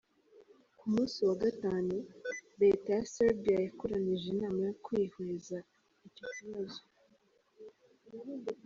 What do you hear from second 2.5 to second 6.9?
Leta ya Serbia yakoranije inama yo kwihweza ico kibazo.